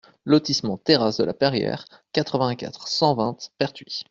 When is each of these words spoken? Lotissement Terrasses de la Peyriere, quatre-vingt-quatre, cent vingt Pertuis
Lotissement 0.25 0.79
Terrasses 0.79 1.17
de 1.19 1.23
la 1.25 1.33
Peyriere, 1.35 1.85
quatre-vingt-quatre, 2.11 2.87
cent 2.87 3.13
vingt 3.13 3.37
Pertuis 3.59 3.99